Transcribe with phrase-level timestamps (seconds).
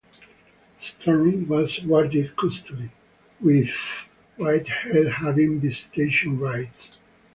[0.79, 2.89] Stern was awarded custody,
[3.39, 6.93] with Whitehead having visitation rights.